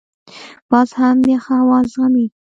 [0.71, 2.25] باز هم یخ هوا زغمي